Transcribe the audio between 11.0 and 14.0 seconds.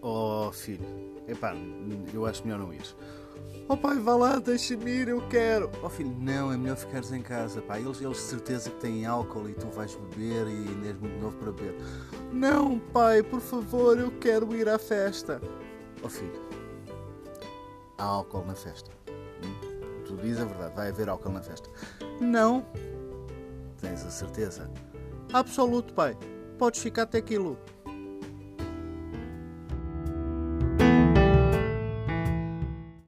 novo para beber. Não, pai, por favor,